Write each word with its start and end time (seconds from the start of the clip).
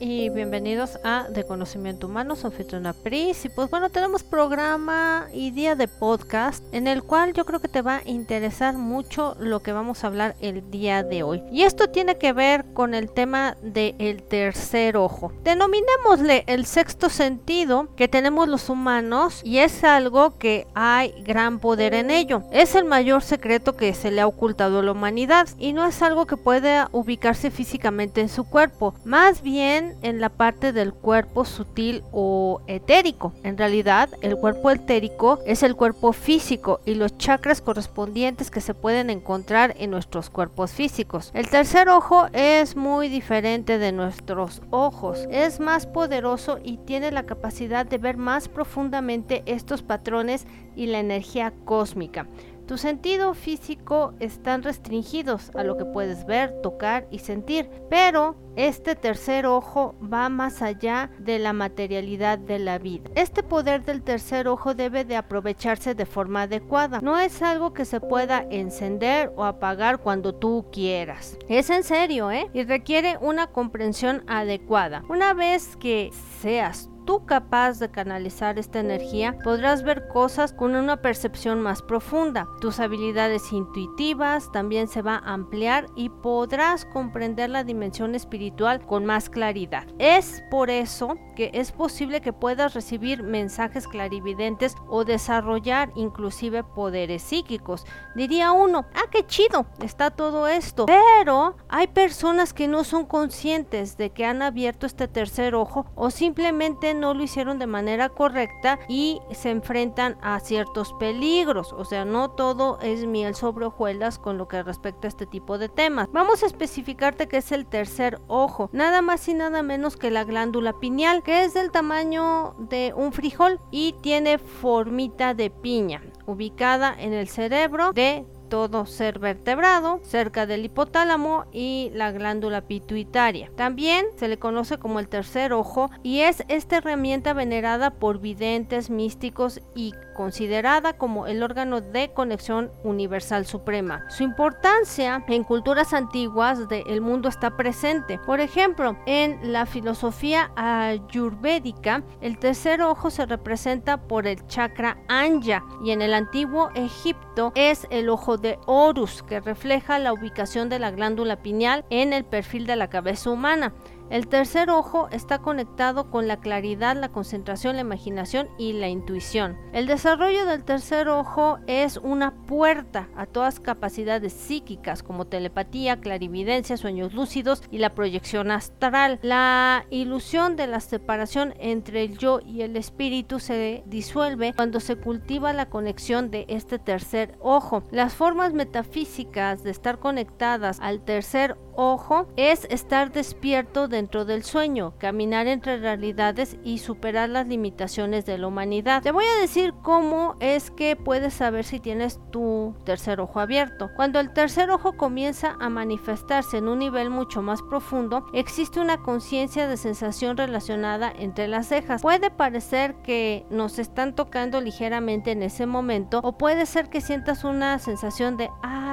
Bienvenidos 0.00 0.98
a 1.04 1.26
De 1.28 1.44
Conocimiento 1.44 2.06
Humano, 2.06 2.34
soy 2.34 2.50
Fitrona 2.52 2.94
Pris. 2.94 3.44
Y 3.44 3.50
pues 3.50 3.68
bueno, 3.68 3.90
tenemos 3.90 4.22
programa 4.22 5.26
y 5.32 5.50
día 5.50 5.76
de 5.76 5.88
podcast 5.88 6.64
en 6.72 6.86
el 6.86 7.02
cual 7.02 7.34
yo 7.34 7.44
creo 7.44 7.60
que 7.60 7.68
te 7.68 7.82
va 7.82 7.96
a 7.96 8.08
interesar 8.08 8.78
mucho 8.78 9.36
lo 9.38 9.60
que 9.60 9.72
vamos 9.72 10.02
a 10.02 10.06
hablar 10.06 10.36
el 10.40 10.70
día 10.70 11.02
de 11.02 11.22
hoy. 11.22 11.42
Y 11.52 11.62
esto 11.62 11.88
tiene 11.88 12.16
que 12.16 12.32
ver 12.32 12.64
con 12.72 12.94
el 12.94 13.10
tema 13.10 13.58
del 13.62 14.22
tercer 14.22 14.96
ojo. 14.96 15.32
Denominémosle 15.44 16.44
el 16.46 16.64
sexto 16.64 17.10
sentido 17.10 17.94
que 17.94 18.08
tenemos 18.08 18.48
los 18.48 18.70
humanos 18.70 19.42
y 19.44 19.58
es 19.58 19.84
algo 19.84 20.38
que 20.38 20.66
hay 20.74 21.12
gran 21.22 21.58
poder 21.58 21.92
en 21.92 22.10
ello. 22.10 22.42
Es 22.52 22.74
el 22.74 22.86
mayor 22.86 23.22
secreto 23.22 23.76
que 23.76 23.92
se 23.92 24.10
le 24.10 24.22
ha 24.22 24.26
ocultado 24.26 24.78
a 24.78 24.82
la 24.82 24.92
humanidad 24.92 25.48
y 25.58 25.74
no 25.74 25.86
es 25.86 26.00
algo 26.00 26.26
que 26.26 26.38
pueda 26.38 26.88
ubicarse 26.92 27.50
físicamente 27.50 28.22
en 28.22 28.30
su 28.30 28.44
cuerpo, 28.44 28.94
más 29.04 29.42
bien 29.42 29.89
en 30.02 30.20
la 30.20 30.28
parte 30.28 30.72
del 30.72 30.92
cuerpo 30.92 31.44
sutil 31.44 32.02
o 32.12 32.60
etérico. 32.66 33.32
En 33.42 33.56
realidad, 33.56 34.08
el 34.20 34.36
cuerpo 34.36 34.70
etérico 34.70 35.40
es 35.46 35.62
el 35.62 35.76
cuerpo 35.76 36.12
físico 36.12 36.80
y 36.84 36.94
los 36.94 37.16
chakras 37.18 37.60
correspondientes 37.60 38.50
que 38.50 38.60
se 38.60 38.74
pueden 38.74 39.10
encontrar 39.10 39.74
en 39.78 39.90
nuestros 39.90 40.30
cuerpos 40.30 40.72
físicos. 40.72 41.30
El 41.34 41.48
tercer 41.48 41.88
ojo 41.88 42.28
es 42.32 42.76
muy 42.76 43.08
diferente 43.08 43.78
de 43.78 43.92
nuestros 43.92 44.62
ojos. 44.70 45.26
Es 45.30 45.60
más 45.60 45.86
poderoso 45.86 46.58
y 46.62 46.78
tiene 46.78 47.10
la 47.10 47.24
capacidad 47.24 47.86
de 47.86 47.98
ver 47.98 48.16
más 48.16 48.48
profundamente 48.48 49.42
estos 49.46 49.82
patrones 49.82 50.46
y 50.76 50.86
la 50.86 51.00
energía 51.00 51.52
cósmica. 51.64 52.26
Tu 52.70 52.78
sentido 52.78 53.34
físico 53.34 54.14
están 54.20 54.62
restringidos 54.62 55.50
a 55.56 55.64
lo 55.64 55.76
que 55.76 55.84
puedes 55.84 56.24
ver, 56.24 56.62
tocar 56.62 57.08
y 57.10 57.18
sentir, 57.18 57.68
pero 57.90 58.36
este 58.54 58.94
tercer 58.94 59.44
ojo 59.44 59.96
va 60.00 60.28
más 60.28 60.62
allá 60.62 61.10
de 61.18 61.40
la 61.40 61.52
materialidad 61.52 62.38
de 62.38 62.60
la 62.60 62.78
vida. 62.78 63.10
Este 63.16 63.42
poder 63.42 63.84
del 63.84 64.04
tercer 64.04 64.46
ojo 64.46 64.74
debe 64.74 65.04
de 65.04 65.16
aprovecharse 65.16 65.96
de 65.96 66.06
forma 66.06 66.42
adecuada. 66.42 67.00
No 67.00 67.18
es 67.18 67.42
algo 67.42 67.72
que 67.72 67.84
se 67.84 67.98
pueda 67.98 68.46
encender 68.50 69.32
o 69.34 69.42
apagar 69.42 69.98
cuando 69.98 70.32
tú 70.32 70.66
quieras. 70.70 71.36
Es 71.48 71.70
en 71.70 71.82
serio, 71.82 72.30
¿eh? 72.30 72.48
Y 72.54 72.62
requiere 72.62 73.18
una 73.20 73.48
comprensión 73.48 74.22
adecuada. 74.28 75.02
Una 75.08 75.34
vez 75.34 75.76
que 75.76 76.10
seas 76.40 76.88
tú 77.10 77.26
capaz 77.26 77.80
de 77.80 77.90
canalizar 77.90 78.56
esta 78.56 78.78
energía, 78.78 79.36
podrás 79.42 79.82
ver 79.82 80.06
cosas 80.06 80.52
con 80.52 80.76
una 80.76 80.98
percepción 80.98 81.60
más 81.60 81.82
profunda. 81.82 82.46
Tus 82.60 82.78
habilidades 82.78 83.52
intuitivas 83.52 84.52
también 84.52 84.86
se 84.86 85.02
va 85.02 85.16
a 85.16 85.32
ampliar 85.32 85.88
y 85.96 86.08
podrás 86.08 86.84
comprender 86.84 87.50
la 87.50 87.64
dimensión 87.64 88.14
espiritual 88.14 88.86
con 88.86 89.06
más 89.06 89.28
claridad. 89.28 89.88
Es 89.98 90.44
por 90.52 90.70
eso 90.70 91.16
que 91.34 91.50
es 91.52 91.72
posible 91.72 92.20
que 92.20 92.32
puedas 92.32 92.74
recibir 92.74 93.24
mensajes 93.24 93.88
clarividentes 93.88 94.76
o 94.88 95.04
desarrollar 95.04 95.90
inclusive 95.96 96.62
poderes 96.62 97.22
psíquicos. 97.22 97.86
Diría 98.14 98.52
uno, 98.52 98.86
ah, 98.94 99.08
qué 99.10 99.26
chido, 99.26 99.66
está 99.82 100.12
todo 100.12 100.46
esto. 100.46 100.86
Pero 100.86 101.56
hay 101.68 101.88
personas 101.88 102.52
que 102.52 102.68
no 102.68 102.84
son 102.84 103.04
conscientes 103.04 103.96
de 103.96 104.10
que 104.10 104.24
han 104.24 104.42
abierto 104.42 104.86
este 104.86 105.08
tercer 105.08 105.56
ojo 105.56 105.86
o 105.96 106.10
simplemente 106.10 106.94
no 107.00 107.14
lo 107.14 107.22
hicieron 107.22 107.58
de 107.58 107.66
manera 107.66 108.10
correcta 108.10 108.78
y 108.88 109.20
se 109.32 109.50
enfrentan 109.50 110.18
a 110.22 110.38
ciertos 110.40 110.92
peligros. 110.94 111.72
O 111.72 111.84
sea, 111.84 112.04
no 112.04 112.30
todo 112.30 112.78
es 112.80 113.06
miel 113.06 113.34
sobre 113.34 113.66
hojuelas 113.66 114.18
con 114.18 114.38
lo 114.38 114.46
que 114.46 114.62
respecta 114.62 115.06
a 115.06 115.10
este 115.10 115.26
tipo 115.26 115.58
de 115.58 115.68
temas. 115.68 116.08
Vamos 116.12 116.42
a 116.42 116.46
especificarte 116.46 117.28
que 117.28 117.38
es 117.38 117.52
el 117.52 117.66
tercer 117.66 118.20
ojo, 118.28 118.70
nada 118.72 119.02
más 119.02 119.26
y 119.28 119.34
nada 119.34 119.62
menos 119.62 119.96
que 119.96 120.10
la 120.10 120.24
glándula 120.24 120.74
pineal, 120.74 121.22
que 121.22 121.44
es 121.44 121.54
del 121.54 121.70
tamaño 121.70 122.54
de 122.58 122.92
un 122.96 123.12
frijol 123.12 123.60
y 123.70 123.94
tiene 124.00 124.38
formita 124.38 125.34
de 125.34 125.50
piña, 125.50 126.02
ubicada 126.26 126.94
en 126.98 127.12
el 127.12 127.28
cerebro 127.28 127.92
de 127.92 128.26
todo 128.50 128.84
ser 128.84 129.18
vertebrado, 129.18 130.00
cerca 130.02 130.44
del 130.44 130.66
hipotálamo 130.66 131.46
y 131.52 131.90
la 131.94 132.12
glándula 132.12 132.60
pituitaria. 132.60 133.50
También 133.56 134.04
se 134.16 134.28
le 134.28 134.38
conoce 134.38 134.76
como 134.76 135.00
el 135.00 135.08
tercer 135.08 135.54
ojo 135.54 135.90
y 136.02 136.20
es 136.20 136.44
esta 136.48 136.76
herramienta 136.76 137.32
venerada 137.32 137.92
por 137.92 138.20
videntes, 138.20 138.90
místicos 138.90 139.62
y 139.74 139.94
considerada 140.20 140.92
como 140.98 141.26
el 141.26 141.42
órgano 141.42 141.80
de 141.80 142.12
conexión 142.12 142.70
universal 142.84 143.46
suprema. 143.46 144.04
Su 144.10 144.22
importancia 144.22 145.24
en 145.28 145.44
culturas 145.44 145.94
antiguas 145.94 146.68
del 146.68 147.00
mundo 147.00 147.30
está 147.30 147.56
presente. 147.56 148.18
Por 148.26 148.40
ejemplo, 148.40 148.98
en 149.06 149.50
la 149.50 149.64
filosofía 149.64 150.50
ayurvédica, 150.56 152.02
el 152.20 152.38
tercer 152.38 152.82
ojo 152.82 153.08
se 153.08 153.24
representa 153.24 153.96
por 153.96 154.26
el 154.26 154.46
chakra 154.46 154.98
Anja 155.08 155.64
y 155.82 155.92
en 155.92 156.02
el 156.02 156.12
antiguo 156.12 156.68
Egipto 156.74 157.52
es 157.54 157.86
el 157.88 158.10
ojo 158.10 158.36
de 158.36 158.58
Horus, 158.66 159.22
que 159.22 159.40
refleja 159.40 159.98
la 159.98 160.12
ubicación 160.12 160.68
de 160.68 160.80
la 160.80 160.90
glándula 160.90 161.36
pineal 161.36 161.86
en 161.88 162.12
el 162.12 162.26
perfil 162.26 162.66
de 162.66 162.76
la 162.76 162.90
cabeza 162.90 163.30
humana. 163.30 163.72
El 164.10 164.26
tercer 164.26 164.70
ojo 164.70 165.08
está 165.12 165.38
conectado 165.38 166.10
con 166.10 166.26
la 166.26 166.40
claridad, 166.40 166.96
la 166.96 167.10
concentración, 167.10 167.76
la 167.76 167.82
imaginación 167.82 168.48
y 168.58 168.72
la 168.72 168.88
intuición. 168.88 169.56
El 169.72 169.86
desarrollo 169.86 170.46
del 170.46 170.64
tercer 170.64 171.08
ojo 171.08 171.58
es 171.68 171.96
una 171.96 172.34
puerta 172.46 173.08
a 173.14 173.26
todas 173.26 173.60
capacidades 173.60 174.32
psíquicas 174.32 175.04
como 175.04 175.28
telepatía, 175.28 176.00
clarividencia, 176.00 176.76
sueños 176.76 177.14
lúcidos 177.14 177.62
y 177.70 177.78
la 177.78 177.94
proyección 177.94 178.50
astral. 178.50 179.20
La 179.22 179.86
ilusión 179.90 180.56
de 180.56 180.66
la 180.66 180.80
separación 180.80 181.54
entre 181.60 182.02
el 182.02 182.18
yo 182.18 182.40
y 182.44 182.62
el 182.62 182.76
espíritu 182.76 183.38
se 183.38 183.84
disuelve 183.86 184.54
cuando 184.56 184.80
se 184.80 184.96
cultiva 184.96 185.52
la 185.52 185.68
conexión 185.68 186.32
de 186.32 186.46
este 186.48 186.80
tercer 186.80 187.36
ojo. 187.38 187.84
Las 187.92 188.14
formas 188.14 188.54
metafísicas 188.54 189.62
de 189.62 189.70
estar 189.70 190.00
conectadas 190.00 190.80
al 190.80 191.00
tercer 191.00 191.56
ojo 191.76 192.26
es 192.36 192.66
estar 192.70 193.12
despierto 193.12 193.88
dentro 194.00 194.24
del 194.24 194.44
sueño, 194.44 194.94
caminar 194.96 195.46
entre 195.46 195.76
realidades 195.76 196.56
y 196.64 196.78
superar 196.78 197.28
las 197.28 197.46
limitaciones 197.46 198.24
de 198.24 198.38
la 198.38 198.46
humanidad. 198.46 199.02
Te 199.02 199.10
voy 199.10 199.26
a 199.26 199.40
decir 199.42 199.74
cómo 199.82 200.36
es 200.40 200.70
que 200.70 200.96
puedes 200.96 201.34
saber 201.34 201.66
si 201.66 201.80
tienes 201.80 202.18
tu 202.30 202.74
tercer 202.84 203.20
ojo 203.20 203.40
abierto. 203.40 203.90
Cuando 203.96 204.18
el 204.18 204.32
tercer 204.32 204.70
ojo 204.70 204.96
comienza 204.96 205.54
a 205.60 205.68
manifestarse 205.68 206.56
en 206.56 206.68
un 206.68 206.78
nivel 206.78 207.10
mucho 207.10 207.42
más 207.42 207.60
profundo, 207.60 208.24
existe 208.32 208.80
una 208.80 209.02
conciencia 209.02 209.68
de 209.68 209.76
sensación 209.76 210.38
relacionada 210.38 211.12
entre 211.14 211.46
las 211.46 211.66
cejas. 211.68 212.00
Puede 212.00 212.30
parecer 212.30 212.94
que 213.02 213.44
nos 213.50 213.78
están 213.78 214.14
tocando 214.14 214.62
ligeramente 214.62 215.32
en 215.32 215.42
ese 215.42 215.66
momento 215.66 216.20
o 216.22 216.38
puede 216.38 216.64
ser 216.64 216.88
que 216.88 217.02
sientas 217.02 217.44
una 217.44 217.78
sensación 217.78 218.38
de 218.38 218.48
ah, 218.62 218.89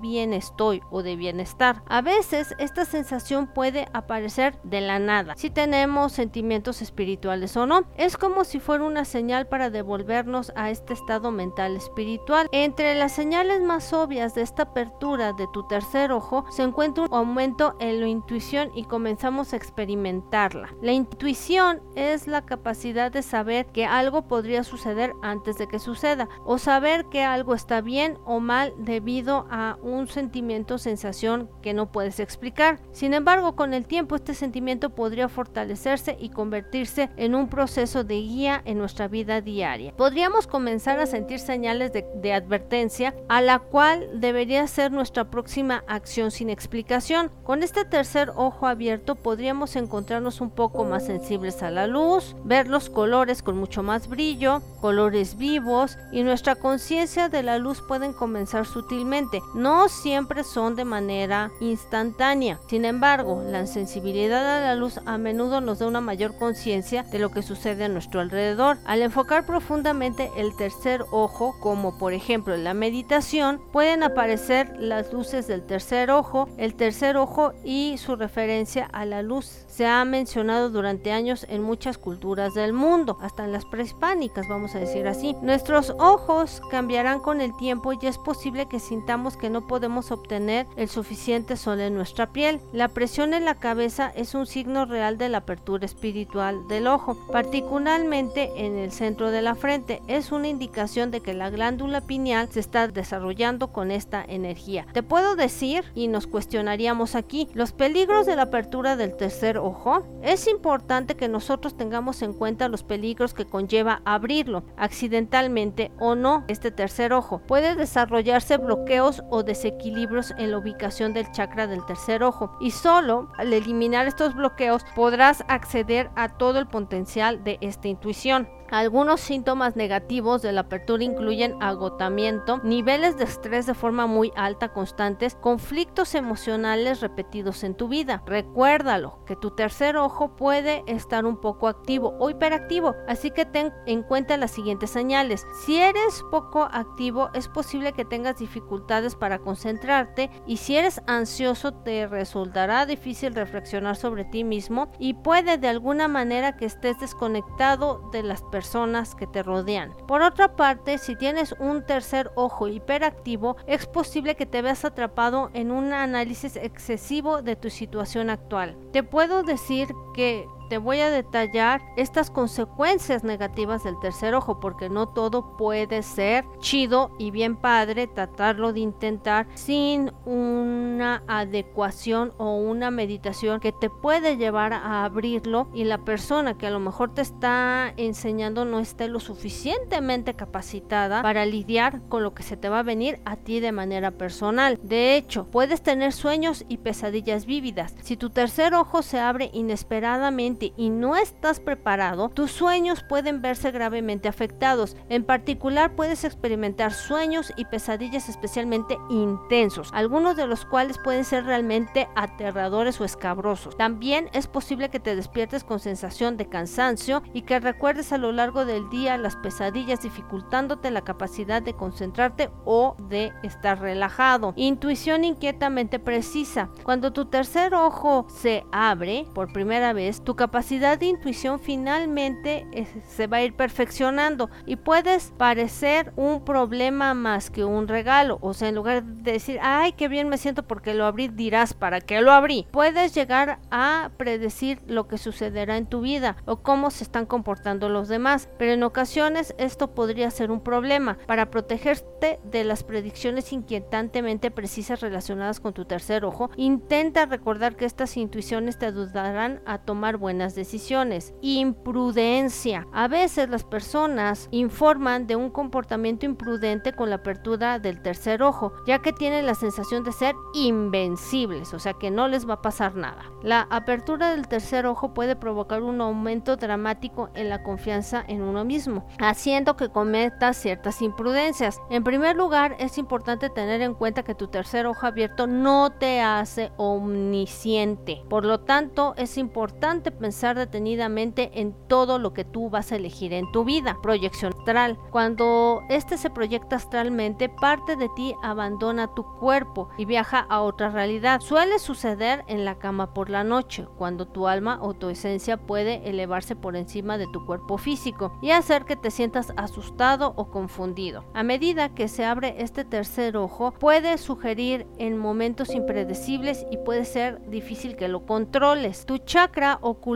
bien 0.00 0.32
estoy 0.32 0.82
o 0.90 1.02
de 1.02 1.16
bienestar. 1.16 1.82
A 1.88 2.02
veces 2.02 2.54
esta 2.58 2.84
sensación 2.84 3.46
puede 3.46 3.88
aparecer 3.92 4.58
de 4.62 4.80
la 4.80 4.98
nada, 4.98 5.34
si 5.36 5.50
tenemos 5.50 6.12
sentimientos 6.12 6.82
espirituales 6.82 7.56
o 7.56 7.66
no. 7.66 7.84
Es 7.96 8.16
como 8.16 8.44
si 8.44 8.60
fuera 8.60 8.84
una 8.84 9.04
señal 9.04 9.46
para 9.48 9.70
devolvernos 9.70 10.52
a 10.56 10.70
este 10.70 10.92
estado 10.92 11.30
mental 11.30 11.76
espiritual. 11.76 12.48
Entre 12.52 12.94
las 12.94 13.12
señales 13.12 13.62
más 13.62 13.92
obvias 13.92 14.34
de 14.34 14.42
esta 14.42 14.64
apertura 14.64 15.32
de 15.32 15.46
tu 15.52 15.66
tercer 15.66 16.12
ojo 16.12 16.44
se 16.50 16.62
encuentra 16.62 17.04
un 17.04 17.14
aumento 17.14 17.76
en 17.80 18.00
la 18.00 18.08
intuición 18.08 18.70
y 18.74 18.84
comenzamos 18.84 19.52
a 19.52 19.56
experimentarla. 19.56 20.74
La 20.82 20.92
intuición 20.92 21.82
es 21.94 22.26
la 22.26 22.42
capacidad 22.42 23.10
de 23.10 23.22
saber 23.22 23.66
que 23.66 23.86
algo 23.86 24.22
podría 24.22 24.64
suceder 24.64 25.14
antes 25.22 25.58
de 25.58 25.66
que 25.66 25.78
suceda 25.78 26.28
o 26.44 26.58
saber 26.58 27.06
que 27.06 27.22
algo 27.22 27.54
está 27.54 27.80
bien 27.80 28.18
o 28.24 28.40
mal 28.40 28.74
debido 28.78 29.46
a 29.50 29.69
un 29.82 30.06
sentimiento 30.08 30.78
sensación 30.78 31.48
que 31.62 31.74
no 31.74 31.92
puedes 31.92 32.20
explicar. 32.20 32.78
Sin 32.92 33.14
embargo, 33.14 33.56
con 33.56 33.74
el 33.74 33.86
tiempo 33.86 34.16
este 34.16 34.34
sentimiento 34.34 34.90
podría 34.90 35.28
fortalecerse 35.28 36.16
y 36.18 36.30
convertirse 36.30 37.10
en 37.16 37.34
un 37.34 37.48
proceso 37.48 38.04
de 38.04 38.14
guía 38.14 38.62
en 38.64 38.78
nuestra 38.78 39.08
vida 39.08 39.40
diaria. 39.40 39.94
Podríamos 39.96 40.46
comenzar 40.46 40.98
a 41.00 41.06
sentir 41.06 41.38
señales 41.38 41.92
de, 41.92 42.06
de 42.16 42.32
advertencia 42.32 43.14
a 43.28 43.40
la 43.40 43.58
cual 43.58 44.20
debería 44.20 44.66
ser 44.66 44.92
nuestra 44.92 45.30
próxima 45.30 45.84
acción 45.86 46.30
sin 46.30 46.50
explicación. 46.50 47.30
Con 47.44 47.62
este 47.62 47.84
tercer 47.84 48.32
ojo 48.36 48.66
abierto 48.66 49.14
podríamos 49.14 49.76
encontrarnos 49.76 50.40
un 50.40 50.50
poco 50.50 50.84
más 50.84 51.06
sensibles 51.06 51.62
a 51.62 51.70
la 51.70 51.86
luz, 51.86 52.36
ver 52.44 52.68
los 52.68 52.90
colores 52.90 53.42
con 53.42 53.56
mucho 53.56 53.82
más 53.82 54.08
brillo, 54.08 54.62
colores 54.80 55.36
vivos 55.36 55.98
y 56.12 56.22
nuestra 56.22 56.54
conciencia 56.54 57.28
de 57.28 57.42
la 57.42 57.58
luz 57.58 57.82
pueden 57.86 58.12
comenzar 58.12 58.66
sutilmente. 58.66 59.40
No 59.60 59.90
siempre 59.90 60.42
son 60.42 60.74
de 60.74 60.86
manera 60.86 61.50
instantánea. 61.60 62.58
Sin 62.66 62.86
embargo, 62.86 63.42
la 63.46 63.66
sensibilidad 63.66 64.56
a 64.56 64.62
la 64.62 64.74
luz 64.74 64.98
a 65.04 65.18
menudo 65.18 65.60
nos 65.60 65.80
da 65.80 65.86
una 65.86 66.00
mayor 66.00 66.34
conciencia 66.38 67.02
de 67.02 67.18
lo 67.18 67.30
que 67.30 67.42
sucede 67.42 67.84
a 67.84 67.88
nuestro 67.90 68.22
alrededor. 68.22 68.78
Al 68.86 69.02
enfocar 69.02 69.44
profundamente 69.44 70.30
el 70.34 70.56
tercer 70.56 71.04
ojo, 71.10 71.54
como 71.60 71.98
por 71.98 72.14
ejemplo 72.14 72.54
en 72.54 72.64
la 72.64 72.72
meditación, 72.72 73.60
pueden 73.70 74.02
aparecer 74.02 74.74
las 74.78 75.12
luces 75.12 75.46
del 75.46 75.66
tercer 75.66 76.10
ojo, 76.10 76.48
el 76.56 76.74
tercer 76.74 77.18
ojo 77.18 77.52
y 77.62 77.98
su 77.98 78.16
referencia 78.16 78.88
a 78.90 79.04
la 79.04 79.20
luz. 79.20 79.66
Se 79.66 79.86
ha 79.86 80.02
mencionado 80.06 80.70
durante 80.70 81.12
años 81.12 81.44
en 81.50 81.62
muchas 81.62 81.98
culturas 81.98 82.54
del 82.54 82.72
mundo, 82.72 83.18
hasta 83.20 83.44
en 83.44 83.52
las 83.52 83.66
prehispánicas, 83.66 84.48
vamos 84.48 84.74
a 84.74 84.78
decir 84.78 85.06
así. 85.06 85.36
Nuestros 85.42 85.94
ojos 85.98 86.62
cambiarán 86.70 87.20
con 87.20 87.42
el 87.42 87.54
tiempo 87.58 87.92
y 87.92 87.98
es 88.06 88.16
posible 88.16 88.66
que 88.66 88.80
sintamos 88.80 89.36
que 89.40 89.50
no 89.50 89.66
podemos 89.66 90.12
obtener 90.12 90.66
el 90.76 90.88
suficiente 90.88 91.56
sol 91.56 91.80
en 91.80 91.94
nuestra 91.94 92.32
piel. 92.32 92.60
La 92.72 92.88
presión 92.88 93.34
en 93.34 93.44
la 93.44 93.56
cabeza 93.56 94.12
es 94.14 94.34
un 94.34 94.46
signo 94.46 94.84
real 94.84 95.18
de 95.18 95.28
la 95.28 95.38
apertura 95.38 95.84
espiritual 95.84 96.68
del 96.68 96.86
ojo, 96.86 97.16
particularmente 97.32 98.52
en 98.56 98.76
el 98.76 98.92
centro 98.92 99.30
de 99.30 99.42
la 99.42 99.54
frente. 99.54 100.02
Es 100.06 100.30
una 100.30 100.48
indicación 100.48 101.10
de 101.10 101.20
que 101.20 101.34
la 101.34 101.50
glándula 101.50 102.02
pineal 102.02 102.48
se 102.50 102.60
está 102.60 102.86
desarrollando 102.86 103.72
con 103.72 103.90
esta 103.90 104.24
energía. 104.24 104.86
Te 104.92 105.02
puedo 105.02 105.34
decir, 105.34 105.84
y 105.94 106.08
nos 106.08 106.26
cuestionaríamos 106.26 107.14
aquí, 107.14 107.48
los 107.54 107.72
peligros 107.72 108.26
de 108.26 108.36
la 108.36 108.42
apertura 108.42 108.96
del 108.96 109.16
tercer 109.16 109.58
ojo. 109.58 110.04
Es 110.22 110.46
importante 110.46 111.16
que 111.16 111.28
nosotros 111.28 111.76
tengamos 111.76 112.22
en 112.22 112.34
cuenta 112.34 112.68
los 112.68 112.82
peligros 112.82 113.32
que 113.34 113.46
conlleva 113.46 114.02
abrirlo, 114.04 114.64
accidentalmente 114.76 115.90
o 115.98 116.14
no, 116.14 116.44
este 116.48 116.70
tercer 116.70 117.12
ojo. 117.12 117.40
Puede 117.46 117.74
desarrollarse 117.74 118.58
bloqueos 118.58 119.22
o 119.30 119.42
desequilibrios 119.42 120.32
en 120.38 120.50
la 120.50 120.58
ubicación 120.58 121.12
del 121.12 121.30
chakra 121.32 121.66
del 121.66 121.84
tercer 121.86 122.22
ojo 122.22 122.56
y 122.60 122.72
solo 122.72 123.28
al 123.38 123.52
eliminar 123.52 124.06
estos 124.06 124.34
bloqueos 124.34 124.84
podrás 124.94 125.44
acceder 125.48 126.10
a 126.16 126.28
todo 126.28 126.58
el 126.58 126.66
potencial 126.66 127.42
de 127.44 127.58
esta 127.60 127.88
intuición. 127.88 128.48
Algunos 128.70 129.20
síntomas 129.20 129.74
negativos 129.74 130.42
de 130.42 130.52
la 130.52 130.60
apertura 130.60 131.02
incluyen 131.02 131.60
agotamiento, 131.60 132.60
niveles 132.62 133.18
de 133.18 133.24
estrés 133.24 133.66
de 133.66 133.74
forma 133.74 134.06
muy 134.06 134.32
alta 134.36 134.72
constantes, 134.72 135.34
conflictos 135.34 136.14
emocionales 136.14 137.00
repetidos 137.00 137.64
en 137.64 137.74
tu 137.74 137.88
vida. 137.88 138.22
Recuérdalo, 138.26 139.24
que 139.26 139.34
tu 139.34 139.50
tercer 139.50 139.96
ojo 139.96 140.36
puede 140.36 140.84
estar 140.86 141.26
un 141.26 141.40
poco 141.40 141.66
activo 141.66 142.14
o 142.20 142.30
hiperactivo, 142.30 142.94
así 143.08 143.32
que 143.32 143.44
ten 143.44 143.72
en 143.86 144.04
cuenta 144.04 144.36
las 144.36 144.52
siguientes 144.52 144.90
señales. 144.90 145.44
Si 145.64 145.76
eres 145.76 146.22
poco 146.30 146.68
activo, 146.70 147.30
es 147.34 147.48
posible 147.48 147.92
que 147.92 148.04
tengas 148.04 148.38
dificultades 148.38 149.16
para 149.16 149.40
concentrarte 149.40 150.30
y 150.46 150.58
si 150.58 150.76
eres 150.76 151.02
ansioso 151.08 151.72
te 151.72 152.06
resultará 152.06 152.86
difícil 152.86 153.34
reflexionar 153.34 153.96
sobre 153.96 154.24
ti 154.26 154.44
mismo 154.44 154.92
y 155.00 155.14
puede 155.14 155.58
de 155.58 155.66
alguna 155.66 156.06
manera 156.06 156.56
que 156.56 156.66
estés 156.66 157.00
desconectado 157.00 158.08
de 158.12 158.22
las 158.22 158.42
personas 158.42 158.59
personas 158.60 159.14
que 159.14 159.26
te 159.26 159.42
rodean. 159.42 159.96
Por 160.06 160.20
otra 160.20 160.54
parte, 160.54 160.98
si 160.98 161.16
tienes 161.16 161.54
un 161.58 161.82
tercer 161.82 162.30
ojo 162.34 162.68
hiperactivo, 162.68 163.56
es 163.66 163.86
posible 163.86 164.34
que 164.34 164.44
te 164.44 164.60
veas 164.60 164.84
atrapado 164.84 165.48
en 165.54 165.70
un 165.70 165.94
análisis 165.94 166.56
excesivo 166.56 167.40
de 167.40 167.56
tu 167.56 167.70
situación 167.70 168.28
actual. 168.28 168.76
Te 168.92 169.02
puedo 169.02 169.44
decir 169.44 169.88
que 170.14 170.46
te 170.70 170.78
voy 170.78 171.00
a 171.00 171.10
detallar 171.10 171.82
estas 171.96 172.30
consecuencias 172.30 173.24
negativas 173.24 173.82
del 173.82 173.98
tercer 173.98 174.36
ojo, 174.36 174.60
porque 174.60 174.88
no 174.88 175.08
todo 175.08 175.56
puede 175.56 176.04
ser 176.04 176.44
chido 176.60 177.10
y 177.18 177.32
bien 177.32 177.56
padre 177.56 178.06
tratarlo 178.06 178.72
de 178.72 178.78
intentar 178.78 179.48
sin 179.54 180.12
una 180.24 181.24
adecuación 181.26 182.32
o 182.38 182.54
una 182.54 182.92
meditación 182.92 183.58
que 183.58 183.72
te 183.72 183.90
puede 183.90 184.36
llevar 184.36 184.72
a 184.72 185.04
abrirlo 185.04 185.68
y 185.74 185.82
la 185.82 185.98
persona 185.98 186.56
que 186.56 186.68
a 186.68 186.70
lo 186.70 186.78
mejor 186.78 187.12
te 187.14 187.22
está 187.22 187.92
enseñando 187.96 188.64
no 188.64 188.78
esté 188.78 189.08
lo 189.08 189.18
suficientemente 189.18 190.34
capacitada 190.34 191.20
para 191.22 191.46
lidiar 191.46 192.00
con 192.08 192.22
lo 192.22 192.32
que 192.32 192.44
se 192.44 192.56
te 192.56 192.68
va 192.68 192.78
a 192.78 192.84
venir 192.84 193.20
a 193.24 193.34
ti 193.34 193.58
de 193.58 193.72
manera 193.72 194.12
personal. 194.12 194.78
De 194.84 195.16
hecho, 195.16 195.46
puedes 195.46 195.82
tener 195.82 196.12
sueños 196.12 196.64
y 196.68 196.76
pesadillas 196.76 197.44
vívidas. 197.44 197.96
Si 198.02 198.16
tu 198.16 198.30
tercer 198.30 198.74
ojo 198.74 199.02
se 199.02 199.18
abre 199.18 199.50
inesperadamente 199.52 200.59
y 200.76 200.90
no 200.90 201.16
estás 201.16 201.60
preparado, 201.60 202.28
tus 202.28 202.50
sueños 202.50 203.02
pueden 203.08 203.40
verse 203.40 203.70
gravemente 203.70 204.28
afectados. 204.28 204.96
En 205.08 205.24
particular 205.24 205.94
puedes 205.96 206.24
experimentar 206.24 206.92
sueños 206.92 207.52
y 207.56 207.64
pesadillas 207.64 208.28
especialmente 208.28 208.98
intensos, 209.08 209.90
algunos 209.94 210.36
de 210.36 210.46
los 210.46 210.64
cuales 210.64 210.98
pueden 210.98 211.24
ser 211.24 211.44
realmente 211.44 212.08
aterradores 212.14 213.00
o 213.00 213.04
escabrosos. 213.04 213.76
También 213.76 214.28
es 214.32 214.46
posible 214.46 214.90
que 214.90 215.00
te 215.00 215.16
despiertes 215.16 215.64
con 215.64 215.80
sensación 215.80 216.36
de 216.36 216.48
cansancio 216.48 217.22
y 217.32 217.42
que 217.42 217.60
recuerdes 217.60 218.12
a 218.12 218.18
lo 218.18 218.32
largo 218.32 218.64
del 218.64 218.88
día 218.90 219.16
las 219.16 219.36
pesadillas 219.36 220.02
dificultándote 220.02 220.90
la 220.90 221.02
capacidad 221.02 221.62
de 221.62 221.74
concentrarte 221.74 222.50
o 222.64 222.96
de 223.08 223.32
estar 223.42 223.80
relajado. 223.80 224.52
Intuición 224.56 225.24
inquietamente 225.24 225.98
precisa. 225.98 226.68
Cuando 226.82 227.12
tu 227.12 227.24
tercer 227.24 227.74
ojo 227.74 228.26
se 228.28 228.64
abre 228.72 229.26
por 229.34 229.52
primera 229.52 229.92
vez, 229.92 230.22
tu 230.22 230.34
capacidad 230.34 230.49
capacidad 230.50 230.98
de 230.98 231.06
intuición 231.06 231.60
finalmente 231.60 232.66
eh, 232.72 232.84
se 233.06 233.28
va 233.28 233.36
a 233.36 233.42
ir 233.44 233.54
perfeccionando 233.54 234.50
y 234.66 234.74
puedes 234.74 235.32
parecer 235.38 236.12
un 236.16 236.44
problema 236.44 237.14
más 237.14 237.50
que 237.50 237.64
un 237.64 237.86
regalo. 237.86 238.38
O 238.40 238.52
sea, 238.52 238.68
en 238.68 238.74
lugar 238.74 239.04
de 239.04 239.30
decir, 239.30 239.60
ay, 239.62 239.92
qué 239.92 240.08
bien 240.08 240.28
me 240.28 240.38
siento 240.38 240.64
porque 240.64 240.92
lo 240.92 241.06
abrí, 241.06 241.28
dirás, 241.28 241.72
¿para 241.72 242.00
qué 242.00 242.20
lo 242.20 242.32
abrí? 242.32 242.66
Puedes 242.72 243.14
llegar 243.14 243.60
a 243.70 244.10
predecir 244.16 244.80
lo 244.88 245.06
que 245.06 245.18
sucederá 245.18 245.76
en 245.76 245.86
tu 245.86 246.00
vida 246.00 246.36
o 246.46 246.56
cómo 246.56 246.90
se 246.90 247.04
están 247.04 247.26
comportando 247.26 247.88
los 247.88 248.08
demás. 248.08 248.48
Pero 248.58 248.72
en 248.72 248.82
ocasiones 248.82 249.54
esto 249.56 249.94
podría 249.94 250.32
ser 250.32 250.50
un 250.50 250.62
problema. 250.62 251.16
Para 251.28 251.52
protegerte 251.52 252.40
de 252.42 252.64
las 252.64 252.82
predicciones 252.82 253.52
inquietantemente 253.52 254.50
precisas 254.50 255.00
relacionadas 255.00 255.60
con 255.60 255.74
tu 255.74 255.84
tercer 255.84 256.24
ojo, 256.24 256.50
intenta 256.56 257.26
recordar 257.26 257.76
que 257.76 257.84
estas 257.84 258.16
intuiciones 258.16 258.80
te 258.80 258.86
ayudarán 258.86 259.60
a 259.64 259.78
tomar 259.78 260.16
buenas 260.16 260.39
decisiones. 260.48 261.34
Imprudencia. 261.40 262.86
A 262.92 263.08
veces 263.08 263.48
las 263.48 263.64
personas 263.64 264.48
informan 264.50 265.26
de 265.26 265.36
un 265.36 265.50
comportamiento 265.50 266.26
imprudente 266.26 266.92
con 266.92 267.10
la 267.10 267.16
apertura 267.16 267.78
del 267.78 268.02
tercer 268.02 268.42
ojo, 268.42 268.72
ya 268.86 269.00
que 269.00 269.12
tienen 269.12 269.46
la 269.46 269.54
sensación 269.54 270.02
de 270.04 270.12
ser 270.12 270.34
invencibles, 270.54 271.74
o 271.74 271.78
sea 271.78 271.94
que 271.94 272.10
no 272.10 272.28
les 272.28 272.48
va 272.48 272.54
a 272.54 272.62
pasar 272.62 272.94
nada. 272.96 273.24
La 273.42 273.66
apertura 273.70 274.30
del 274.30 274.48
tercer 274.48 274.86
ojo 274.86 275.14
puede 275.14 275.36
provocar 275.36 275.82
un 275.82 276.00
aumento 276.00 276.56
dramático 276.56 277.30
en 277.34 277.48
la 277.48 277.62
confianza 277.62 278.24
en 278.26 278.42
uno 278.42 278.64
mismo, 278.64 279.06
haciendo 279.18 279.76
que 279.76 279.88
cometas 279.88 280.56
ciertas 280.56 281.02
imprudencias. 281.02 281.80
En 281.90 282.04
primer 282.04 282.36
lugar, 282.36 282.76
es 282.78 282.98
importante 282.98 283.50
tener 283.50 283.80
en 283.82 283.94
cuenta 283.94 284.22
que 284.22 284.34
tu 284.34 284.48
tercer 284.48 284.86
ojo 284.86 285.06
abierto 285.06 285.46
no 285.46 285.90
te 285.90 286.20
hace 286.20 286.72
omnisciente. 286.76 288.22
Por 288.28 288.44
lo 288.44 288.60
tanto, 288.60 289.14
es 289.16 289.38
importante 289.38 290.10
pensar 290.20 290.56
detenidamente 290.56 291.50
en 291.60 291.74
todo 291.88 292.18
lo 292.18 292.34
que 292.34 292.44
tú 292.44 292.70
vas 292.70 292.92
a 292.92 292.96
elegir 292.96 293.32
en 293.32 293.50
tu 293.50 293.64
vida. 293.64 293.96
Proyección 294.02 294.52
astral. 294.56 294.98
Cuando 295.10 295.82
este 295.88 296.18
se 296.18 296.30
proyecta 296.30 296.76
astralmente, 296.76 297.48
parte 297.48 297.96
de 297.96 298.08
ti 298.14 298.34
abandona 298.42 299.14
tu 299.14 299.24
cuerpo 299.24 299.88
y 299.96 300.04
viaja 300.04 300.46
a 300.48 300.60
otra 300.60 300.90
realidad. 300.90 301.40
Suele 301.40 301.78
suceder 301.78 302.44
en 302.46 302.64
la 302.64 302.78
cama 302.78 303.14
por 303.14 303.30
la 303.30 303.42
noche, 303.42 303.86
cuando 303.96 304.26
tu 304.26 304.46
alma 304.46 304.78
o 304.82 304.94
tu 304.94 305.08
esencia 305.08 305.56
puede 305.56 306.08
elevarse 306.08 306.54
por 306.54 306.76
encima 306.76 307.16
de 307.16 307.26
tu 307.32 307.44
cuerpo 307.46 307.78
físico 307.78 308.38
y 308.42 308.50
hacer 308.50 308.84
que 308.84 308.96
te 308.96 309.10
sientas 309.10 309.52
asustado 309.56 310.34
o 310.36 310.50
confundido. 310.50 311.24
A 311.32 311.42
medida 311.42 311.94
que 311.94 312.08
se 312.08 312.24
abre 312.24 312.56
este 312.58 312.84
tercer 312.84 313.36
ojo, 313.36 313.72
puede 313.72 314.18
sugerir 314.18 314.86
en 314.98 315.16
momentos 315.16 315.74
impredecibles 315.74 316.66
y 316.70 316.76
puede 316.76 317.04
ser 317.04 317.40
difícil 317.48 317.96
que 317.96 318.08
lo 318.08 318.26
controles. 318.26 319.06
Tu 319.06 319.18
chakra 319.18 319.78
oculto 319.80 320.09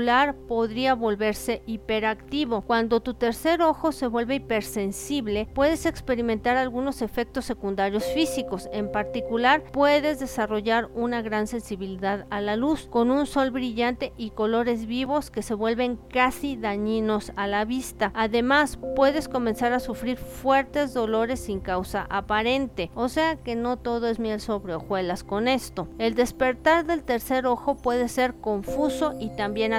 podría 0.48 0.94
volverse 0.94 1.62
hiperactivo. 1.66 2.62
Cuando 2.62 3.00
tu 3.00 3.14
tercer 3.14 3.62
ojo 3.62 3.92
se 3.92 4.08
vuelve 4.08 4.36
hipersensible, 4.36 5.48
puedes 5.54 5.86
experimentar 5.86 6.56
algunos 6.56 7.00
efectos 7.00 7.44
secundarios 7.44 8.04
físicos. 8.12 8.68
En 8.72 8.90
particular, 8.90 9.62
puedes 9.72 10.18
desarrollar 10.18 10.88
una 10.94 11.22
gran 11.22 11.46
sensibilidad 11.46 12.26
a 12.30 12.40
la 12.40 12.56
luz, 12.56 12.88
con 12.90 13.10
un 13.12 13.26
sol 13.26 13.52
brillante 13.52 14.12
y 14.16 14.30
colores 14.30 14.86
vivos 14.86 15.30
que 15.30 15.42
se 15.42 15.54
vuelven 15.54 15.96
casi 16.08 16.56
dañinos 16.56 17.32
a 17.36 17.46
la 17.46 17.64
vista. 17.64 18.10
Además, 18.14 18.78
puedes 18.96 19.28
comenzar 19.28 19.72
a 19.72 19.80
sufrir 19.80 20.16
fuertes 20.16 20.92
dolores 20.92 21.38
sin 21.38 21.60
causa 21.60 22.06
aparente. 22.10 22.90
O 22.96 23.08
sea 23.08 23.36
que 23.36 23.54
no 23.54 23.76
todo 23.76 24.08
es 24.08 24.18
miel 24.18 24.40
sobre 24.40 24.74
hojuelas 24.74 25.22
con 25.22 25.46
esto. 25.46 25.86
El 25.98 26.14
despertar 26.14 26.84
del 26.84 27.04
tercer 27.04 27.46
ojo 27.46 27.76
puede 27.76 28.08
ser 28.08 28.34
confuso 28.34 29.14
y 29.20 29.30
también 29.36 29.72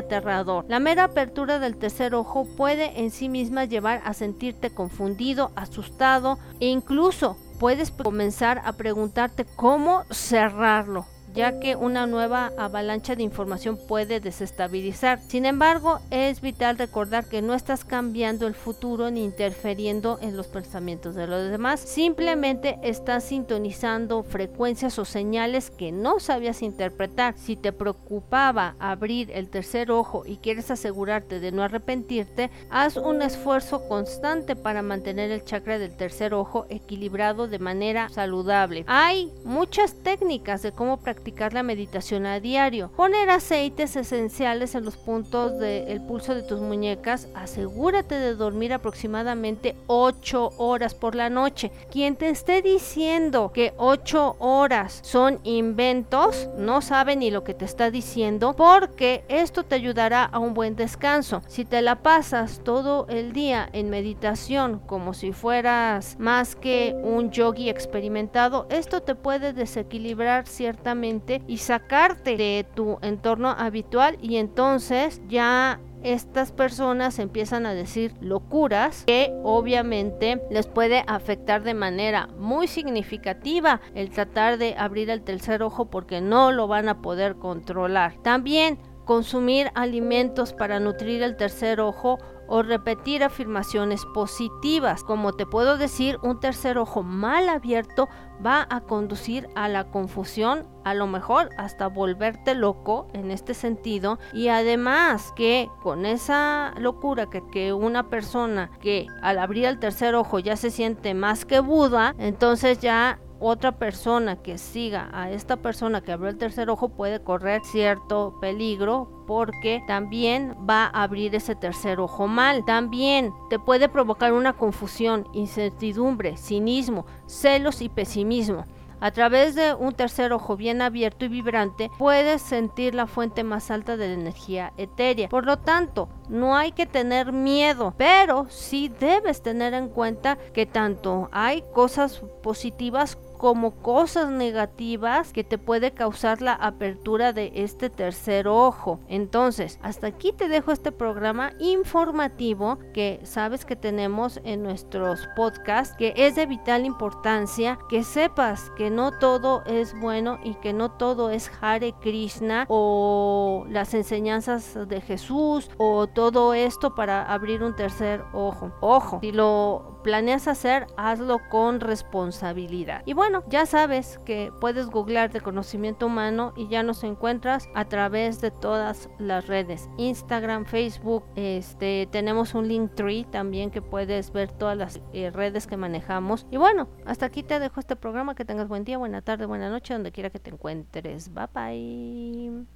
La 0.68 0.80
mera 0.80 1.06
apertura 1.06 1.60
del 1.60 1.78
tercer 1.78 2.14
ojo 2.14 2.46
puede 2.58 3.02
en 3.02 3.12
sí 3.12 3.30
misma 3.30 3.66
llevar 3.66 4.02
a 4.06 4.14
sentirte 4.14 4.70
confundido, 4.70 5.52
asustado 5.56 6.38
e 6.60 6.68
incluso 6.68 7.38
puedes 7.60 7.92
comenzar 7.92 8.62
a 8.66 8.74
preguntarte 8.74 9.46
cómo 9.56 10.04
cerrarlo 10.12 11.06
ya 11.36 11.60
que 11.60 11.76
una 11.76 12.08
nueva 12.08 12.54
avalancha 12.58 13.16
de 13.16 13.24
información 13.24 13.78
puede 13.78 14.22
desestabilizar. 14.22 15.20
Sin 15.28 15.46
embargo, 15.46 16.00
es 16.10 16.40
vital 16.40 16.78
recordar 16.78 17.26
que 17.26 17.42
no 17.42 17.54
estás 17.54 17.84
cambiando 17.84 18.48
el 18.48 18.54
futuro 18.54 19.12
ni 19.12 19.24
interfiriendo 19.24 20.18
en 20.22 20.38
los 20.38 20.48
pensamientos 20.48 21.14
de 21.16 21.28
los 21.28 21.50
demás, 21.50 21.82
simplemente 21.82 22.80
estás 22.84 23.26
sintonizando 23.26 24.24
frecuencias 24.24 24.98
o 24.98 25.06
señales 25.06 25.70
que 25.70 25.92
no 25.92 26.20
sabías 26.20 26.62
interpretar. 26.62 27.36
Si 27.38 27.58
te 27.58 27.74
preocupaba 27.74 28.76
abrir 28.80 29.30
el 29.32 29.50
tercer 29.50 29.92
ojo 29.92 30.24
y 30.26 30.38
quieres 30.38 30.72
asegurarte 30.72 31.40
de 31.40 31.52
no 31.52 31.64
arrepentirte, 31.64 32.50
haz 32.70 32.96
un 32.96 33.22
esfuerzo 33.22 33.88
constante 33.90 34.56
para 34.56 34.82
mantener 34.82 35.32
el 35.32 35.44
chakra 35.44 35.80
del 35.80 35.96
tercer 35.96 36.34
ojo 36.34 36.66
equilibrado 36.70 37.48
de 37.48 37.60
manera 37.60 38.08
saludable. 38.10 38.86
Hay 38.88 39.34
muchas 39.44 39.96
técnicas 39.96 40.62
de 40.62 40.72
cómo 40.72 40.98
practicar 40.98 41.25
la 41.54 41.64
meditación 41.64 42.26
a 42.26 42.40
diario. 42.40 42.92
Poner 42.96 43.30
aceites 43.30 43.96
esenciales 43.96 44.76
en 44.76 44.86
los 44.86 44.96
puntos 44.96 45.58
del 45.58 46.02
pulso 46.02 46.36
de 46.36 46.44
tus 46.44 46.60
muñecas. 46.60 47.28
Asegúrate 47.34 48.16
de 48.16 48.36
dormir 48.36 48.74
aproximadamente 48.74 49.76
8 49.88 50.54
horas 50.58 50.94
por 50.94 51.16
la 51.16 51.30
noche. 51.30 51.72
Quien 51.92 52.16
te 52.16 52.30
esté 52.30 52.62
diciendo 52.62 53.52
que 53.54 53.74
8 53.78 54.36
horas 54.40 55.00
son 55.04 55.40
inventos, 55.44 56.48
no 56.58 56.82
sabe 56.82 57.16
ni 57.16 57.32
lo 57.32 57.44
que 57.44 57.54
te 57.54 57.66
está 57.66 57.90
diciendo 57.90 58.56
porque 58.56 59.24
esto 59.28 59.64
te 59.64 59.76
ayudará 59.76 60.24
a 60.24 60.40
un 60.40 60.54
buen 60.54 60.76
descanso. 60.76 61.42
Si 61.48 61.66
te 61.66 61.82
la 61.82 62.04
pasas 62.04 62.62
todo 62.64 63.08
el 63.10 63.34
día 63.34 63.68
en 63.74 63.90
meditación 63.90 64.80
como 64.86 65.14
si 65.14 65.32
fueras 65.32 66.16
más 66.20 66.56
que 66.56 66.96
un 67.04 67.32
yogi 67.32 67.70
experimentado, 67.70 68.68
esto 68.70 69.02
te 69.02 69.16
puede 69.16 69.54
desequilibrar 69.54 70.48
ciertamente 70.48 71.15
y 71.48 71.58
sacarte 71.58 72.38
de 72.38 72.66
tu 72.76 72.98
entorno 73.02 73.50
habitual 73.50 74.18
y 74.22 74.38
entonces 74.38 75.22
ya 75.28 75.80
estas 76.04 76.52
personas 76.52 77.18
empiezan 77.18 77.66
a 77.66 77.74
decir 77.74 78.14
locuras 78.22 79.06
que 79.06 79.34
obviamente 79.44 80.40
les 80.52 80.68
puede 80.68 81.04
afectar 81.08 81.64
de 81.64 81.74
manera 81.74 82.28
muy 82.38 82.68
significativa 82.68 83.82
el 83.96 84.12
tratar 84.12 84.60
de 84.60 84.76
abrir 84.78 85.10
el 85.10 85.24
tercer 85.24 85.64
ojo 85.64 85.86
porque 85.86 86.22
no 86.22 86.52
lo 86.52 86.68
van 86.68 86.90
a 86.90 87.02
poder 87.02 87.38
controlar. 87.38 88.22
También 88.22 88.78
consumir 89.06 89.72
alimentos 89.74 90.54
para 90.54 90.80
nutrir 90.80 91.24
el 91.24 91.38
tercer 91.38 91.80
ojo 91.80 92.20
o 92.48 92.64
repetir 92.64 93.24
afirmaciones 93.24 94.06
positivas. 94.14 95.04
Como 95.04 95.34
te 95.34 95.46
puedo 95.46 95.78
decir, 95.78 96.20
un 96.24 96.40
tercer 96.40 96.78
ojo 96.78 97.04
mal 97.04 97.50
abierto 97.50 98.08
va 98.46 98.68
a 98.70 98.82
conducir 98.82 99.48
a 99.56 99.68
la 99.68 99.86
confusión, 99.86 100.68
a 100.84 100.94
lo 100.94 101.08
mejor 101.08 101.50
hasta 101.58 101.88
volverte 101.88 102.54
loco 102.54 103.08
en 103.14 103.32
este 103.32 103.54
sentido. 103.54 104.20
Y 104.34 104.50
además 104.50 105.32
que 105.36 105.70
con 105.82 106.06
esa 106.06 106.74
locura 106.78 107.30
que, 107.30 107.42
que 107.52 107.74
una 107.74 108.10
persona 108.10 108.72
que 108.82 109.08
al 109.22 109.40
abrir 109.40 109.66
el 109.66 109.80
tercer 109.80 110.16
ojo 110.16 110.40
ya 110.40 110.58
se 110.58 110.72
siente 110.72 111.14
más 111.14 111.46
que 111.46 111.60
Buda, 111.60 112.14
entonces 112.18 112.80
ya 112.80 113.20
otra 113.40 113.74
persona 113.74 114.38
que 114.38 114.58
siga 114.58 115.10
a 115.14 115.30
esta 115.30 115.58
persona 115.58 116.02
que 116.02 116.12
abrió 116.12 116.30
el 116.30 116.38
tercer 116.38 116.70
ojo 116.70 116.90
puede 116.90 117.22
correr 117.22 117.62
cierto 117.64 118.38
peligro 118.40 119.24
porque 119.28 119.84
también 119.88 120.56
va 120.70 120.86
a 120.86 121.04
abrir 121.04 121.36
ese 121.36 121.56
tercer 121.56 122.00
ojo 122.00 122.28
mal. 122.28 122.64
También 122.66 123.34
te 123.50 123.60
puede 123.60 123.90
provocar 123.90 124.34
una 124.34 124.54
confusión, 124.54 125.28
incertidumbre, 125.34 126.38
cinismo, 126.38 127.06
celos 127.26 127.82
y 127.82 127.90
pesimismo. 127.90 128.66
A 129.02 129.12
través 129.12 129.56
de 129.56 129.74
un 129.74 129.94
tercer 129.94 130.32
ojo 130.32 130.56
bien 130.56 130.82
abierto 130.82 131.26
y 131.26 131.28
vibrante, 131.28 131.92
puedes 131.98 132.42
sentir 132.42 132.96
la 132.96 133.08
fuente 133.08 133.44
más 133.44 133.70
alta 133.70 133.98
de 133.98 134.08
la 134.08 134.14
energía 134.14 134.74
etérea. 134.78 135.30
Por 135.30 135.46
lo 135.46 135.58
tanto, 135.58 136.08
no 136.30 136.56
hay 136.56 136.72
que 136.72 136.86
tener 136.86 137.34
miedo, 137.34 137.94
pero 137.98 138.48
sí 138.50 138.90
debes 139.00 139.44
tener 139.44 139.74
en 139.74 139.90
cuenta 139.90 140.38
que 140.54 140.66
tanto 140.66 141.30
hay 141.32 141.64
cosas 141.74 142.24
positivas 142.42 143.18
como 143.46 143.76
cosas 143.84 144.32
negativas 144.32 145.32
que 145.32 145.44
te 145.44 145.60
puede 145.60 145.92
causar 145.92 146.42
la 146.42 146.54
apertura 146.54 147.32
de 147.32 147.52
este 147.54 147.92
tercer 147.92 148.48
ojo. 148.48 149.00
Entonces, 149.08 149.78
hasta 149.84 150.08
aquí 150.08 150.34
te 150.34 150.48
dejo 150.48 150.72
este 150.72 150.92
programa 150.92 151.52
informativo 151.60 152.80
que 152.92 153.20
sabes 153.22 153.64
que 153.64 153.76
tenemos 153.76 154.42
en 154.46 154.64
nuestros 154.64 155.30
podcasts, 155.36 155.96
que 155.96 156.16
es 156.18 156.34
de 156.34 156.48
vital 156.48 156.88
importancia 156.88 157.78
que 157.88 158.04
sepas 158.04 158.72
que 158.72 158.90
no 158.90 159.12
todo 159.12 159.64
es 159.68 159.94
bueno 160.00 160.40
y 160.44 160.56
que 160.56 160.74
no 160.74 160.90
todo 160.90 161.30
es 161.30 161.52
Hare 161.62 161.94
Krishna 162.02 162.66
o 162.68 163.68
las 163.70 163.94
enseñanzas 163.94 164.76
de 164.88 165.02
Jesús 165.02 165.70
o 165.78 166.08
todo 166.08 166.56
esto 166.56 166.96
para 166.96 167.32
abrir 167.32 167.62
un 167.62 167.76
tercer 167.76 168.26
ojo. 168.34 168.72
Ojo, 168.82 169.20
si 169.22 169.32
lo 169.32 169.95
planeas 170.06 170.48
hacer, 170.48 170.86
hazlo 170.98 171.42
con 171.50 171.80
responsabilidad. 171.80 173.02
Y 173.08 173.14
bueno, 173.14 173.44
ya 173.50 173.66
sabes 173.66 174.20
que 174.24 174.54
puedes 174.62 174.86
googlear 174.86 175.32
de 175.32 175.42
conocimiento 175.42 176.06
humano 176.06 176.54
y 176.56 176.68
ya 176.68 176.84
nos 176.84 177.04
encuentras 177.04 177.68
a 177.74 177.86
través 177.86 178.40
de 178.40 178.52
todas 178.52 179.10
las 179.18 179.48
redes. 179.48 179.90
Instagram, 179.98 180.66
Facebook, 180.66 181.26
este 181.36 182.08
tenemos 182.12 182.54
un 182.54 182.68
link 182.68 182.94
tree 182.94 183.24
también 183.24 183.72
que 183.72 183.82
puedes 183.82 184.32
ver 184.32 184.52
todas 184.52 184.78
las 184.78 185.02
eh, 185.12 185.32
redes 185.32 185.66
que 185.66 185.76
manejamos. 185.76 186.46
Y 186.52 186.58
bueno, 186.58 186.88
hasta 187.08 187.26
aquí 187.26 187.42
te 187.42 187.60
dejo 187.60 187.80
este 187.80 187.96
programa. 187.96 188.36
Que 188.36 188.46
tengas 188.46 188.68
buen 188.68 188.84
día, 188.84 189.00
buena 189.00 189.24
tarde, 189.24 189.48
buena 189.48 189.72
noche, 189.72 189.96
donde 189.96 190.12
quiera 190.12 190.30
que 190.30 190.38
te 190.38 190.52
encuentres. 190.52 191.34
Bye 191.34 191.48
bye. 191.52 192.75